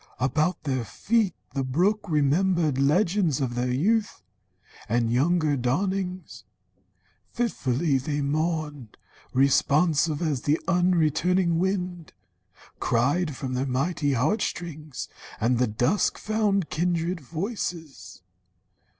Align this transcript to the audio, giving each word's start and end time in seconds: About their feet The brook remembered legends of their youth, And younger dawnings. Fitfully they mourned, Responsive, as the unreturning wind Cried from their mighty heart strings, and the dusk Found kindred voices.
About 0.19 0.63
their 0.63 0.83
feet 0.83 1.35
The 1.53 1.63
brook 1.63 2.09
remembered 2.09 2.79
legends 2.79 3.39
of 3.39 3.53
their 3.53 3.69
youth, 3.69 4.23
And 4.89 5.13
younger 5.13 5.55
dawnings. 5.55 6.43
Fitfully 7.29 7.99
they 7.99 8.19
mourned, 8.21 8.97
Responsive, 9.31 10.19
as 10.19 10.41
the 10.41 10.59
unreturning 10.67 11.59
wind 11.59 12.13
Cried 12.79 13.35
from 13.35 13.53
their 13.53 13.67
mighty 13.67 14.13
heart 14.13 14.41
strings, 14.41 15.07
and 15.39 15.59
the 15.59 15.67
dusk 15.67 16.17
Found 16.17 16.71
kindred 16.71 17.19
voices. 17.19 18.23